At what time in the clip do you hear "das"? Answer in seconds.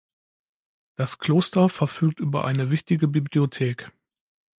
0.95-1.19